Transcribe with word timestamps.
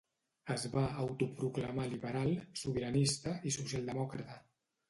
Es 0.53 0.63
va 0.75 0.85
autoproclamar 1.03 1.85
liberal, 1.91 2.33
sobiranista 2.63 3.37
i 3.51 3.55
socialdemòcrata. 3.59 4.41